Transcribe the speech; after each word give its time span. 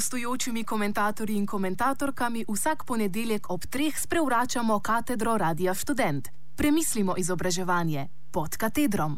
gostujočimi 0.00 0.64
komentatorji 0.64 1.36
in 1.36 1.46
komentatorkami 1.46 2.44
vsak 2.48 2.84
ponedeljek 2.88 3.50
ob 3.54 3.62
treh 3.72 3.94
sprevračamo 4.04 4.80
katedro 4.80 5.32
Radia 5.42 5.74
Student. 5.74 6.28
Premislimo 6.56 7.14
izobraževanje 7.22 8.06
pod 8.32 8.56
katedrom. 8.62 9.12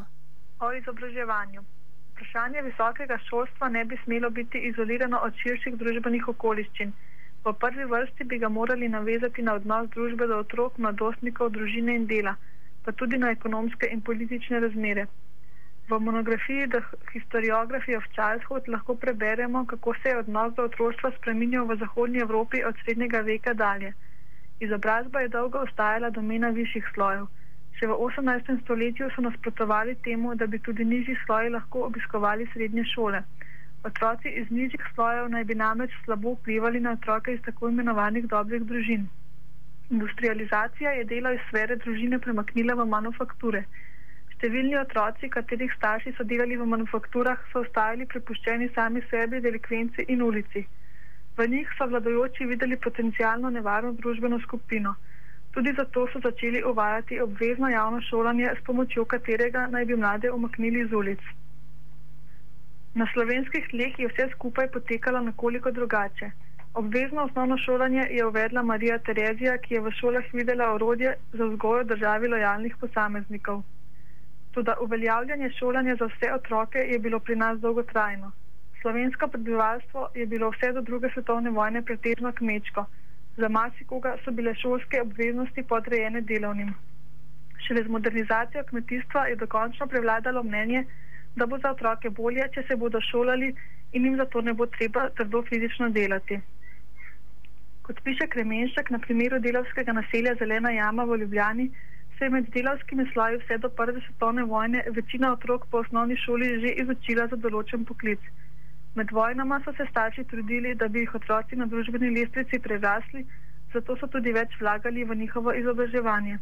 O 0.61 0.73
izobraževanju. 0.81 1.61
Vprašanje 2.11 2.63
visokega 2.63 3.19
šolstva 3.29 3.69
ne 3.69 3.85
bi 3.85 3.97
smelo 4.05 4.31
biti 4.31 4.59
izolirano 4.71 5.21
od 5.27 5.33
širših 5.43 5.77
družbenih 5.83 6.29
okoliščin. 6.35 6.93
V 7.45 7.53
prvi 7.63 7.85
vrsti 7.93 8.25
bi 8.25 8.39
ga 8.39 8.49
morali 8.49 8.89
navezati 8.89 9.43
na 9.43 9.55
odnos 9.55 9.87
družbe 9.95 10.27
do 10.27 10.41
otrok, 10.43 10.79
mladostnikov, 10.79 11.55
družine 11.59 11.95
in 12.01 12.07
dela, 12.07 12.35
pa 12.85 12.93
tudi 12.93 13.23
na 13.23 13.31
ekonomske 13.31 13.87
in 13.93 14.01
politične 14.01 14.61
razmere. 14.67 15.07
V 15.89 15.99
monografiji 15.99 16.69
The 16.69 16.83
Historiography 17.13 17.97
of 17.97 18.05
Childhood 18.15 18.69
lahko 18.69 18.95
preberemo, 18.95 19.67
kako 19.67 19.95
se 19.95 20.09
je 20.09 20.19
odnos 20.19 20.55
do 20.55 20.65
otroštva 20.65 21.11
spremenil 21.19 21.65
v 21.65 21.77
Zahodnji 21.77 22.21
Evropi 22.21 22.65
od 22.65 22.75
srednjega 22.85 23.21
veka 23.21 23.55
dalje. 23.55 23.93
Izobrazba 24.61 25.21
je 25.21 25.29
dolgo 25.29 25.59
ostajala 25.59 26.11
domena 26.11 26.49
višjih 26.49 26.87
slojev. 26.95 27.27
Še 27.79 27.89
v 27.91 27.97
18. 28.07 28.61
stoletju 28.63 29.11
so 29.11 29.25
nasprotovali 29.27 29.97
temu, 30.07 30.35
da 30.35 30.47
bi 30.47 30.59
tudi 30.59 30.85
nižji 30.85 31.17
sloji 31.25 31.51
lahko 31.51 31.87
obiskovali 31.89 32.47
srednje 32.53 32.85
šole. 32.95 33.23
Otroci 33.85 34.31
iz 34.43 34.51
nižjih 34.51 34.85
slojev 34.95 35.29
naj 35.35 35.45
bi 35.45 35.55
namreč 35.55 35.95
slabo 36.05 36.37
vplivali 36.37 36.81
na 36.81 36.93
otroke 36.99 37.35
iz 37.35 37.41
tako 37.43 37.73
imenovanih 37.75 38.29
dobrih 38.31 38.63
družin. 38.63 39.09
Industrializacija 39.91 40.93
je 40.99 41.09
delo 41.15 41.33
iz 41.35 41.43
sfere 41.49 41.77
družine 41.77 42.19
premaknila 42.19 42.79
v 42.79 42.87
manufakture. 42.93 43.65
Številni 44.43 44.75
otroci, 44.75 45.29
katerih 45.31 45.71
starši 45.77 46.11
so 46.17 46.25
delali 46.27 46.57
v 46.59 46.65
manufakturah, 46.67 47.43
so 47.53 47.61
ostali 47.61 48.07
prepuščeni 48.11 48.67
sami 48.75 49.01
sebi, 49.11 49.39
delikvenci 49.45 50.07
in 50.11 50.23
ulici. 50.29 50.63
V 51.37 51.45
njih 51.53 51.69
so 51.79 51.87
vladajoči 51.87 52.49
videli 52.51 52.79
potencijalno 52.87 53.53
nevarno 53.57 53.93
družbeno 54.01 54.41
skupino. 54.43 54.97
Tudi 55.55 55.71
zato 55.77 56.09
so 56.11 56.21
začeli 56.25 56.63
uvajati 56.71 57.21
obvezno 57.23 57.71
javno 57.71 58.01
šolanje, 58.09 58.49
s 58.57 58.65
pomočjo 58.67 59.05
katerega 59.13 59.69
naj 59.71 59.87
bi 59.91 59.99
mlade 60.01 60.33
umaknili 60.35 60.81
iz 60.87 60.97
ulic. 61.03 61.29
Na 62.99 63.07
slovenskih 63.13 63.69
tleh 63.71 64.01
je 64.05 64.09
vse 64.09 64.27
skupaj 64.33 64.73
potekalo 64.79 65.21
nekoliko 65.29 65.71
drugače. 65.71 66.33
Obvezno 66.83 67.29
osnovno 67.29 67.61
šolanje 67.67 68.09
je 68.11 68.27
uvedla 68.27 68.67
Marija 68.73 68.99
Terezija, 68.99 69.55
ki 69.59 69.79
je 69.79 69.85
v 69.87 69.95
šolah 70.01 70.35
videla 70.41 70.73
orodje 70.75 71.15
za 71.33 71.47
vzgojo 71.53 71.87
državi 71.95 72.33
lojalnih 72.35 72.77
posameznikov. 72.83 73.63
Tudi 74.53 74.71
uveljavljanje 74.81 75.51
šolanja 75.59 75.97
za 75.97 76.07
vse 76.07 76.33
otroke 76.35 76.79
je 76.79 76.99
bilo 76.99 77.21
pri 77.21 77.37
nas 77.37 77.61
dolgotrajno. 77.61 78.33
Slovensko 78.81 79.29
prebivalstvo 79.29 80.09
je 80.15 80.27
bilo 80.27 80.51
vse 80.51 80.73
do 80.73 80.81
druge 80.81 81.09
svetovne 81.15 81.51
vojne 81.51 81.83
pretežno 81.83 82.33
kmečko. 82.33 82.85
Za 83.37 83.49
marsikoga 83.49 84.17
so 84.25 84.31
bile 84.31 84.55
šolske 84.55 85.01
obveznosti 85.01 85.63
podrejene 85.63 86.21
delovnim. 86.21 86.75
Šele 87.67 87.85
z 87.85 87.89
modernizacijo 87.89 88.65
kmetijstva 88.71 89.27
je 89.27 89.37
dokončno 89.37 89.87
prevladalo 89.87 90.43
mnenje, 90.43 90.85
da 91.37 91.47
bo 91.47 91.59
za 91.59 91.71
otroke 91.71 92.11
bolje, 92.11 92.49
če 92.55 92.65
se 92.69 92.77
bodo 92.77 93.01
šolali 93.01 93.55
in 93.93 94.05
jim 94.05 94.17
zato 94.17 94.41
ne 94.41 94.53
bo 94.53 94.67
treba 94.67 95.09
trdo 95.17 95.43
fizično 95.49 95.89
delati. 95.89 96.41
Kot 97.83 98.01
piše 98.05 98.27
Kremenšek 98.27 98.91
na 98.91 98.99
primeru 98.99 99.39
delovskega 99.39 99.93
naselja 99.93 100.35
Zelena 100.39 100.71
jama 100.71 101.05
v 101.05 101.17
Ljubljani, 101.23 101.71
se 102.19 102.25
je 102.25 102.31
med 102.31 102.49
delavskimi 102.55 103.07
sloji 103.13 103.39
vse 103.43 103.59
do 103.59 103.69
prve 103.69 104.01
svetovne 104.07 104.43
vojne 104.55 104.85
večina 104.97 105.33
otrok 105.33 105.67
po 105.71 105.79
osnovni 105.79 106.17
šoli 106.17 106.49
že 106.65 106.75
izučila 106.83 107.27
za 107.27 107.37
določen 107.37 107.85
poklic. 107.85 108.21
Med 108.95 109.11
vojnama 109.11 109.61
so 109.65 109.73
se 109.73 109.87
starši 109.91 110.25
trudili, 110.25 110.75
da 110.75 110.89
bi 110.89 111.01
jih 111.05 111.15
otroci 111.15 111.57
na 111.57 111.67
družbeni 111.67 112.11
lestvici 112.17 112.59
prerasli, 112.59 113.25
zato 113.75 113.97
so 113.97 114.07
tudi 114.07 114.33
več 114.33 114.59
vlagali 114.61 115.05
v 115.05 115.17
njihovo 115.23 115.55
izobraževanje. 115.61 116.39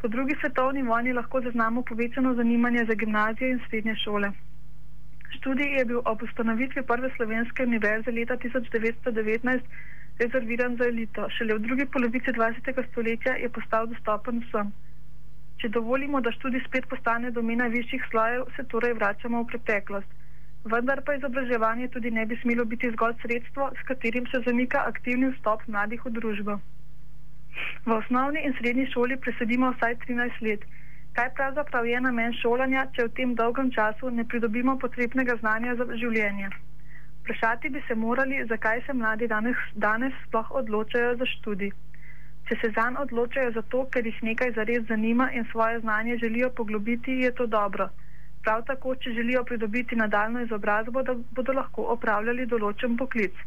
Po 0.00 0.08
drugi 0.08 0.34
svetovni 0.40 0.82
vojni 0.82 1.12
lahko 1.12 1.40
zaznamo 1.40 1.82
povečano 1.82 2.34
zanimanje 2.34 2.84
za 2.88 2.94
gimnazije 2.94 3.50
in 3.50 3.60
srednje 3.66 3.96
šole. 4.04 4.32
Študij 5.36 5.76
je 5.78 5.84
bil 5.84 6.00
ob 6.04 6.22
ustanovitvi 6.22 6.82
prve 6.82 7.10
slovenske 7.16 7.62
univerze 7.62 8.10
leta 8.10 8.36
1919 8.36 9.60
rezerviran 10.22 10.76
za 10.76 10.88
elito. 10.92 11.26
Šele 11.36 11.58
v 11.58 11.64
drugi 11.66 11.86
polovici 11.86 12.32
20. 12.38 12.82
stoletja 12.90 13.36
je 13.42 13.48
postal 13.58 13.86
dostopen 13.92 14.42
vsem. 14.46 14.72
Če 15.60 15.70
dovolimo, 15.76 16.20
da 16.20 16.32
študij 16.34 16.64
spet 16.66 16.88
postane 16.90 17.30
domena 17.30 17.68
višjih 17.70 18.02
slojev, 18.10 18.48
se 18.56 18.64
torej 18.74 18.96
vračamo 18.98 19.42
v 19.42 19.50
preteklost. 19.52 20.10
Vendar 20.72 21.02
pa 21.06 21.14
izobraževanje 21.18 21.88
tudi 21.94 22.10
ne 22.10 22.24
bi 22.26 22.38
smelo 22.42 22.64
biti 22.72 22.90
zgolj 22.94 23.14
sredstvo, 23.22 23.70
s 23.78 23.86
katerim 23.88 24.26
se 24.30 24.42
zamika 24.46 24.84
aktivni 24.92 25.30
vstop 25.34 25.62
mladih 25.66 26.04
v 26.06 26.12
družbo. 26.18 26.58
V 27.86 27.94
osnovni 27.98 28.42
in 28.46 28.54
srednji 28.58 28.86
šoli 28.94 29.18
presedimo 29.24 29.72
vsaj 29.76 29.96
13 30.06 30.42
let. 30.48 30.66
Kaj 31.18 31.32
pravzaprav 31.38 31.86
je 31.86 32.00
namen 32.00 32.34
šolanja, 32.40 32.86
če 32.96 33.08
v 33.08 33.14
tem 33.18 33.34
dolgem 33.40 33.72
času 33.74 34.10
ne 34.10 34.24
pridobimo 34.24 34.78
potrebnega 34.84 35.36
znanja 35.42 35.74
za 35.80 35.86
življenje? 36.04 36.50
Vprašati 37.22 37.68
bi 37.70 37.80
se 37.86 37.94
morali, 37.94 38.44
zakaj 38.48 38.80
se 38.86 38.92
mladi 38.92 39.26
danes, 39.28 39.58
danes 39.74 40.14
sploh 40.26 40.48
odločajo 40.60 41.16
za 41.16 41.26
študij. 41.32 41.70
Če 42.48 42.56
se 42.60 42.70
zanj 42.78 42.96
odločajo 43.02 43.52
zato, 43.58 43.82
ker 43.94 44.06
jih 44.08 44.16
nekaj 44.28 44.50
zares 44.56 44.88
zanima 44.88 45.28
in 45.40 45.44
svoje 45.50 45.78
znanje 45.80 46.16
želijo 46.22 46.48
poglobiti, 46.50 47.12
je 47.24 47.30
to 47.40 47.46
dobro. 47.46 47.86
Prav 48.42 48.64
tako, 48.70 48.94
če 49.04 49.12
želijo 49.18 49.44
pridobiti 49.44 49.96
nadaljno 50.00 50.42
izobrazbo, 50.42 51.02
da 51.02 51.14
bodo 51.38 51.54
lahko 51.58 51.84
opravljali 51.94 52.46
določen 52.54 52.96
poklic. 53.02 53.44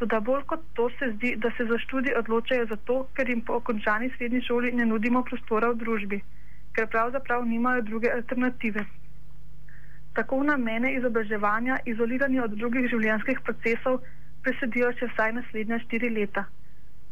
Toda 0.00 0.20
bolj 0.30 0.46
kot 0.52 0.64
to 0.78 0.86
se 0.98 1.10
zdi, 1.16 1.34
da 1.36 1.50
se 1.58 1.66
za 1.68 1.78
študij 1.84 2.16
odločajo 2.22 2.70
zato, 2.72 2.96
ker 3.14 3.28
jim 3.28 3.42
po 3.44 3.58
okončani 3.60 4.08
srednji 4.16 4.40
šoli 4.48 4.72
ne 4.80 4.86
nudimo 4.86 5.22
prostora 5.28 5.74
v 5.74 5.80
družbi, 5.84 6.22
ker 6.72 6.88
pravzaprav 6.96 7.44
nimajo 7.52 7.84
druge 7.90 8.14
alternative 8.16 8.86
tako 10.18 10.42
namene 10.42 10.90
izobraževanja, 10.98 11.76
izolirani 11.86 12.40
od 12.42 12.54
drugih 12.58 12.88
življenjskih 12.90 13.38
procesov, 13.46 14.00
presedijo 14.42 14.88
še 14.98 15.06
vsaj 15.12 15.34
naslednja 15.36 15.78
štiri 15.84 16.08
leta. 16.14 16.42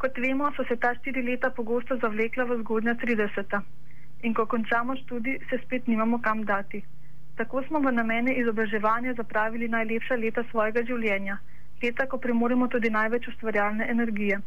Kot 0.03 0.19
vemo, 0.25 0.49
so 0.57 0.65
se 0.69 0.77
ta 0.83 0.91
štiri 0.97 1.23
leta 1.29 1.53
pogosto 1.59 1.97
zavlekla 2.03 2.49
v 2.49 2.57
zgodnja 2.65 2.97
30. 3.03 3.55
In 4.27 4.35
ko 4.35 4.47
končamo 4.51 4.97
študij, 5.03 5.39
se 5.51 5.59
spet 5.63 5.87
nimamo 5.87 6.19
kam 6.25 6.43
dati. 6.49 6.83
Tako 7.39 7.63
smo 7.69 7.79
v 7.85 7.93
namene 7.95 8.35
izobraževanja 8.41 9.15
zapravili 9.21 9.69
najlepša 9.77 10.19
leta 10.25 10.43
svojega 10.51 10.83
življenja, 10.91 11.39
leta, 11.85 12.09
ko 12.11 12.19
premoremo 12.19 12.67
tudi 12.75 12.91
največ 12.91 13.29
ustvarjalne 13.35 13.87
energije. 13.95 14.41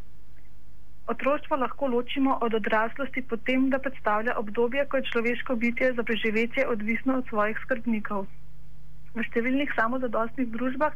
Otroštvo 1.16 1.62
lahko 1.64 1.88
ločimo 1.96 2.36
od 2.42 2.60
odraslosti 2.60 3.24
potem, 3.32 3.70
da 3.70 3.80
predstavlja 3.80 4.36
obdobje, 4.44 4.86
ko 4.92 5.00
je 5.00 5.08
človeško 5.14 5.56
bitje 5.64 5.94
za 5.94 6.04
preživetje 6.04 6.68
odvisno 6.68 7.18
od 7.22 7.32
svojih 7.32 7.64
skrbnikov. 7.64 8.28
V 9.20 9.26
številnih 9.28 9.72
samozadostnih 9.76 10.48
družbah 10.54 10.94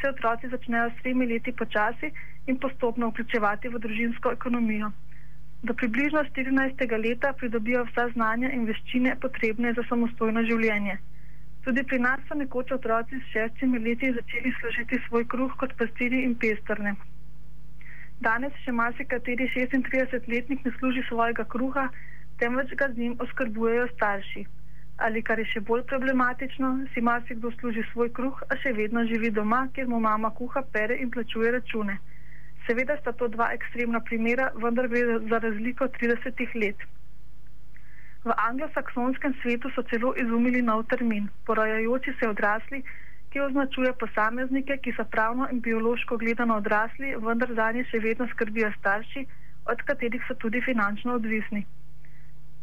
se 0.00 0.08
otroci 0.10 0.48
začnejo 0.52 0.90
s 0.90 0.98
tremi 1.00 1.24
leti 1.30 1.54
počasi 1.56 2.10
in 2.50 2.58
postopno 2.60 3.08
vključevati 3.08 3.70
v 3.72 3.80
družinsko 3.84 4.32
ekonomijo. 4.36 4.90
Do 5.62 5.76
približno 5.80 6.24
14. 6.28 6.84
leta 7.06 7.32
pridobijo 7.32 7.86
vsa 7.88 8.08
znanja 8.12 8.52
in 8.52 8.68
veščine 8.68 9.16
potrebne 9.24 9.72
za 9.78 9.86
samostojno 9.88 10.44
življenje. 10.50 10.98
Tudi 11.64 11.86
pri 11.88 12.02
nas 12.04 12.20
so 12.28 12.36
nekoč 12.36 12.76
otroci 12.76 13.20
s 13.22 13.32
šestimi 13.32 13.80
leti 13.88 14.12
začeli 14.20 14.52
služiti 14.60 15.02
svoj 15.08 15.28
kruh 15.34 15.56
kot 15.56 15.72
pastiri 15.80 16.24
in 16.28 16.34
pestrne. 16.44 16.96
Danes 18.20 18.64
še 18.66 18.74
marsikateri 18.84 19.48
36-letnik 19.54 20.66
ne 20.66 20.78
služi 20.80 21.08
svojega 21.08 21.48
kruha, 21.54 21.88
temveč 22.42 22.74
ga 22.82 22.92
z 22.92 23.00
njim 23.04 23.22
oskrbujejo 23.24 23.86
starši 23.94 24.50
ali 24.96 25.22
kar 25.22 25.38
je 25.38 25.44
še 25.52 25.60
bolj 25.60 25.82
problematično, 25.90 26.70
si 26.94 27.00
marsikdo 27.00 27.50
služi 27.58 27.84
svoj 27.92 28.10
kruh, 28.12 28.42
a 28.48 28.56
še 28.62 28.72
vedno 28.76 29.04
živi 29.08 29.30
doma, 29.30 29.66
kjer 29.74 29.88
mu 29.88 30.00
mama 30.00 30.30
kuha, 30.30 30.62
pere 30.72 30.98
in 31.02 31.10
plačuje 31.10 31.52
račune. 31.52 31.98
Seveda 32.66 32.96
sta 33.00 33.12
to 33.12 33.28
dva 33.28 33.50
ekstremna 33.56 34.00
primera, 34.00 34.50
vendar 34.54 34.88
gre 34.88 35.18
za 35.30 35.38
razliko 35.42 35.88
30 35.98 36.54
let. 36.62 36.84
V 38.24 38.34
anglosaksonskem 38.38 39.34
svetu 39.42 39.70
so 39.74 39.82
celo 39.90 40.12
izumili 40.14 40.62
nov 40.62 40.84
termin, 40.86 41.26
porajajoči 41.46 42.14
se 42.20 42.28
odrasli, 42.28 42.84
ki 43.32 43.40
označuje 43.40 43.92
posameznike, 43.98 44.76
ki 44.84 44.92
so 44.94 45.04
pravno 45.04 45.48
in 45.50 45.60
biološko 45.60 46.18
gledano 46.20 46.60
odrasli, 46.62 47.16
vendar 47.16 47.50
za 47.56 47.72
nje 47.72 47.84
še 47.90 47.98
vedno 47.98 48.28
skrbijo 48.34 48.70
starši, 48.78 49.26
od 49.72 49.82
katerih 49.88 50.22
so 50.28 50.34
tudi 50.34 50.60
finančno 50.60 51.16
odvisni. 51.18 51.64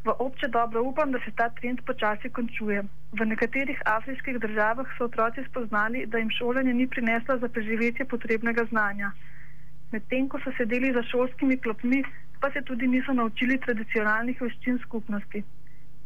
V 0.06 0.14
obče 0.20 0.48
dobro 0.48 0.82
upam, 0.84 1.12
da 1.12 1.20
se 1.20 1.32
ta 1.36 1.50
trend 1.50 1.82
počasi 1.86 2.30
končuje. 2.30 2.84
V 3.12 3.26
nekaterih 3.26 3.82
afriških 3.86 4.40
državah 4.40 4.88
so 4.98 5.06
otroci 5.06 5.44
spoznali, 5.50 6.06
da 6.06 6.18
jim 6.18 6.32
šolanje 6.32 6.74
ni 6.74 6.88
prineslo 6.88 7.38
za 7.38 7.50
preživetje 7.50 8.06
potrebnega 8.06 8.64
znanja. 8.72 9.12
Medtem 9.92 10.30
ko 10.30 10.40
so 10.40 10.54
sedeli 10.58 10.94
za 10.94 11.04
šolskimi 11.04 11.58
klopmi, 11.58 12.04
pa 12.40 12.52
se 12.52 12.62
tudi 12.62 12.88
niso 12.88 13.14
naučili 13.14 13.60
tradicionalnih 13.66 14.42
veščin 14.42 14.80
skupnosti. 14.86 15.44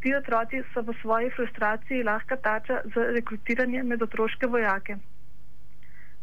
Ti 0.02 0.16
otroci 0.16 0.64
so 0.74 0.82
v 0.82 0.96
svoji 1.02 1.30
frustraciji 1.36 2.04
lahka 2.04 2.36
tača 2.36 2.82
za 2.96 3.04
rekrutiranje 3.18 3.84
med 3.84 4.02
otroške 4.02 4.48
vojake. 4.48 4.98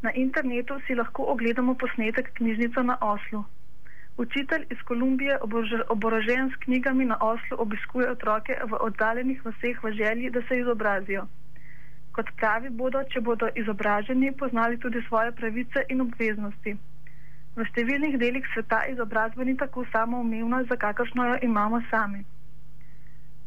Na 0.02 0.12
internetu 0.12 0.80
si 0.86 0.94
lahko 0.94 1.30
ogledamo 1.32 1.74
posnetek 1.74 2.34
knjižnica 2.34 2.82
na 2.82 2.98
Oslu. 3.00 3.44
Učitelj 4.20 4.64
iz 4.70 4.80
Kolumbije, 4.84 5.38
oborožen 5.88 6.50
s 6.50 6.56
knjigami 6.64 7.04
na 7.04 7.16
Oslu, 7.20 7.56
obiskuje 7.58 8.10
otroke 8.10 8.56
v 8.70 8.80
oddaljenih 8.86 9.40
vseh 9.44 9.84
v 9.84 9.92
želji, 9.92 10.30
da 10.30 10.42
se 10.48 10.58
izobrazijo. 10.58 11.22
Kot 12.12 12.32
pravi, 12.40 12.68
bodo, 12.70 13.00
če 13.12 13.20
bodo 13.20 13.48
izobraženi, 13.62 14.32
poznali 14.42 14.78
tudi 14.78 15.00
svoje 15.08 15.32
pravice 15.32 15.84
in 15.88 16.04
obveznosti. 16.04 16.74
V 17.56 17.66
številnih 17.70 18.18
delih 18.20 18.50
sveta 18.52 18.82
izobrazba 18.92 19.46
ni 19.48 19.56
tako 19.56 19.86
samoumevna, 19.92 20.60
za 20.68 20.76
kakršno 20.84 21.30
jo 21.30 21.40
imamo 21.48 21.80
sami. 21.90 22.20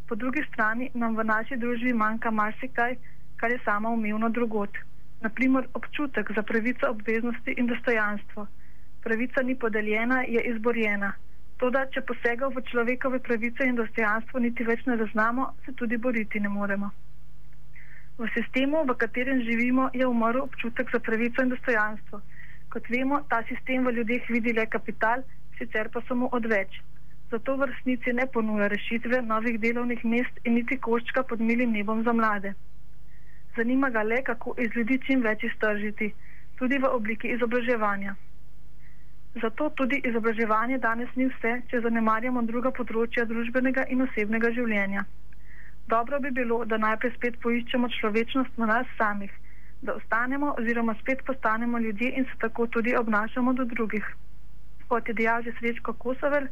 Po 0.10 0.16
drugi 0.16 0.42
strani 0.48 0.90
nam 0.94 1.14
v 1.16 1.28
naši 1.34 1.60
družbi 1.66 1.94
manjka 1.94 2.31
marsikaj, 2.31 2.98
kar 3.38 3.54
je 3.54 3.62
samoumevno 3.70 4.34
drugot 4.40 4.81
naprimer 5.22 5.70
občutek 5.74 6.34
za 6.36 6.42
pravico 6.42 6.90
obveznosti 6.90 7.56
in 7.58 7.68
dostojanstvo. 7.68 8.50
Pravica 9.04 9.42
ni 9.42 9.56
podeljena, 9.56 10.24
je 10.28 10.42
izborjena. 10.52 11.14
Toda, 11.62 11.86
če 11.94 12.02
posegov 12.08 12.56
v 12.56 12.64
človekove 12.70 13.20
pravice 13.28 13.68
in 13.68 13.76
dostojanstvo 13.80 14.40
niti 14.40 14.66
več 14.68 14.86
ne 14.90 14.98
zaznamo, 15.02 15.50
se 15.66 15.74
tudi 15.82 15.98
boriti 15.98 16.40
ne 16.40 16.50
moremo. 16.50 16.90
V 18.18 18.30
sistemu, 18.36 18.84
v 18.90 18.98
katerem 19.04 19.42
živimo, 19.48 19.90
je 19.94 20.08
umrl 20.08 20.42
občutek 20.44 20.92
za 20.94 21.00
pravico 21.00 21.46
in 21.46 21.54
dostojanstvo. 21.56 22.22
Kot 22.74 22.90
vemo, 22.90 23.22
ta 23.30 23.44
sistem 23.52 23.88
v 23.88 23.96
ljudeh 24.00 24.30
vidi 24.30 24.54
le 24.54 24.66
kapital, 24.66 25.24
sicer 25.60 25.90
pa 25.94 26.02
samo 26.08 26.30
odveč. 26.32 26.82
Zato 27.32 27.58
v 27.58 27.72
resnici 27.72 28.14
ne 28.14 28.28
ponuja 28.28 28.68
rešitve 28.68 29.22
novih 29.22 29.60
delovnih 29.60 30.06
mest 30.06 30.46
in 30.46 30.60
niti 30.60 30.78
koščka 30.78 31.24
pod 31.24 31.42
milim 31.42 31.74
nebom 31.74 32.04
za 32.04 32.14
mlade 32.14 32.54
zanima 33.56 33.90
ga 33.90 34.02
le, 34.04 34.24
kako 34.24 34.56
iz 34.58 34.70
ljudi 34.76 35.00
čim 35.08 35.22
več 35.22 35.44
iztržiti, 35.44 36.14
tudi 36.58 36.78
v 36.78 36.90
obliki 36.98 37.34
izobraževanja. 37.36 38.16
Zato 39.42 39.70
tudi 39.70 39.98
izobraževanje 40.06 40.78
danes 40.78 41.10
ni 41.16 41.26
vse, 41.26 41.54
če 41.70 41.80
zanemarjamo 41.82 42.44
druga 42.50 42.72
področja 42.80 43.26
družbenega 43.26 43.86
in 43.96 44.06
osebnega 44.06 44.52
življenja. 44.58 45.06
Dobro 45.94 46.20
bi 46.20 46.32
bilo, 46.32 46.60
da 46.66 46.78
najprej 46.78 47.16
spet 47.16 47.40
poiščemo 47.46 47.90
človečnost 47.96 48.62
v 48.62 48.68
nas 48.70 48.92
samih, 49.00 49.34
da 49.82 49.98
ostanemo 50.00 50.54
oziroma 50.62 50.96
spet 51.02 51.26
postanemo 51.26 51.82
ljudje 51.86 52.12
in 52.20 52.30
se 52.30 52.38
tako 52.46 52.68
tudi 52.68 52.94
obnašamo 52.96 53.54
do 53.54 53.66
drugih. 53.74 54.06
Kot 54.88 55.10
je 55.10 55.18
dejal 55.18 55.44
že 55.44 55.56
Srečko 55.58 55.98
Kosovel, 56.06 56.48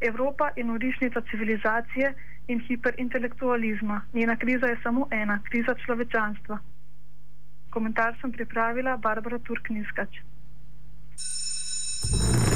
Evropa 0.00 0.50
je 0.56 0.64
norišnica 0.64 1.24
civilizacije 1.30 2.12
in 2.52 2.60
hiperintelektualizma. 2.68 4.00
Njena 4.12 4.36
kriza 4.36 4.66
je 4.66 4.78
samo 4.82 5.08
ena, 5.10 5.40
kriza 5.50 5.74
človečanstva. 5.74 6.58
Komentar 7.70 8.14
sem 8.20 8.32
pripravila 8.32 8.96
Barbara 8.96 9.38
Turkniskač. 9.38 10.20
you 12.04 12.55